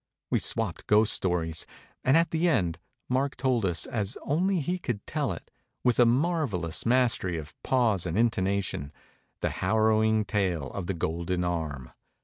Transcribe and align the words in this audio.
We 0.31 0.39
swapped 0.39 0.87
ghost 0.87 1.13
stories; 1.13 1.67
and 2.03 2.17
at 2.17 2.31
the 2.31 2.49
end 2.49 2.79
Mark 3.07 3.35
told 3.35 3.65
us, 3.67 3.85
as 3.85 4.17
only 4.23 4.59
he 4.59 4.79
could 4.79 5.05
tell 5.05 5.31
it, 5.31 5.51
with 5.83 5.99
a 5.99 6.07
marvel 6.07 6.61
lous 6.61 6.87
mastery 6.87 7.37
of 7.37 7.53
pause 7.61 8.07
and 8.07 8.17
intonation, 8.17 8.91
the 9.41 9.51
har 9.51 9.89
rowing 9.89 10.25
tale 10.25 10.71
of 10.71 10.87
the 10.87 10.95
* 10.95 10.95
Golden 11.05 11.43
Arm.' 11.43 11.91